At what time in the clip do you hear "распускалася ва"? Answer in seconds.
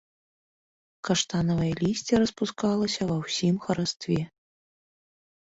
2.23-3.15